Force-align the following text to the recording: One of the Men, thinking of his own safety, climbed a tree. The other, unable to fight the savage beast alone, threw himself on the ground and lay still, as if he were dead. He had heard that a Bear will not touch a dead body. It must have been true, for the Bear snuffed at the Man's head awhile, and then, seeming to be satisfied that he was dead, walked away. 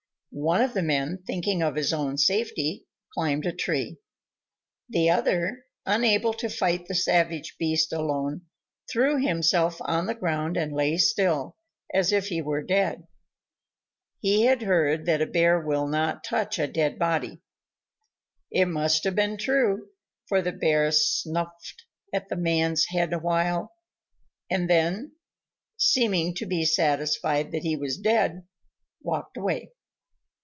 One 0.33 0.61
of 0.61 0.73
the 0.73 0.81
Men, 0.81 1.21
thinking 1.27 1.61
of 1.61 1.75
his 1.75 1.91
own 1.91 2.17
safety, 2.17 2.85
climbed 3.13 3.45
a 3.45 3.51
tree. 3.51 3.97
The 4.87 5.09
other, 5.09 5.65
unable 5.85 6.33
to 6.35 6.47
fight 6.47 6.87
the 6.87 6.95
savage 6.95 7.57
beast 7.59 7.91
alone, 7.91 8.43
threw 8.89 9.21
himself 9.21 9.81
on 9.81 10.05
the 10.05 10.15
ground 10.15 10.55
and 10.55 10.71
lay 10.71 10.95
still, 10.95 11.57
as 11.93 12.13
if 12.13 12.27
he 12.27 12.41
were 12.41 12.61
dead. 12.63 13.05
He 14.21 14.43
had 14.45 14.61
heard 14.61 15.05
that 15.05 15.21
a 15.21 15.25
Bear 15.25 15.59
will 15.59 15.85
not 15.85 16.23
touch 16.23 16.57
a 16.57 16.65
dead 16.65 16.97
body. 16.97 17.41
It 18.49 18.67
must 18.69 19.03
have 19.03 19.15
been 19.15 19.35
true, 19.37 19.89
for 20.29 20.41
the 20.41 20.53
Bear 20.53 20.91
snuffed 20.93 21.83
at 22.13 22.29
the 22.29 22.37
Man's 22.37 22.85
head 22.85 23.11
awhile, 23.11 23.73
and 24.49 24.69
then, 24.69 25.11
seeming 25.75 26.33
to 26.35 26.45
be 26.45 26.63
satisfied 26.63 27.51
that 27.51 27.63
he 27.63 27.75
was 27.75 27.97
dead, 27.97 28.47
walked 29.03 29.35
away. 29.35 29.73